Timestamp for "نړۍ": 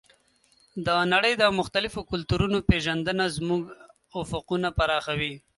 1.13-1.33